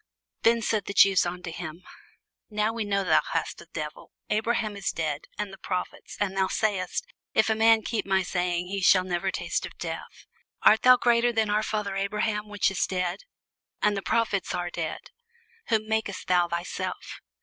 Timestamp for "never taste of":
9.03-9.77